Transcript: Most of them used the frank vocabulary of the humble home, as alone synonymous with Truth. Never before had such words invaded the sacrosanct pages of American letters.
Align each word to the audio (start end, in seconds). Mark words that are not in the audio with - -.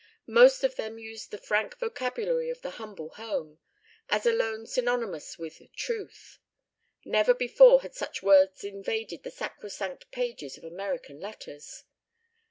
Most 0.25 0.63
of 0.63 0.77
them 0.77 0.97
used 0.97 1.29
the 1.29 1.37
frank 1.37 1.77
vocabulary 1.77 2.49
of 2.49 2.63
the 2.63 2.71
humble 2.81 3.09
home, 3.09 3.59
as 4.09 4.25
alone 4.25 4.65
synonymous 4.65 5.37
with 5.37 5.61
Truth. 5.75 6.39
Never 7.05 7.35
before 7.35 7.83
had 7.83 7.93
such 7.93 8.23
words 8.23 8.63
invaded 8.63 9.21
the 9.21 9.29
sacrosanct 9.29 10.09
pages 10.09 10.57
of 10.57 10.63
American 10.63 11.19
letters. 11.19 11.83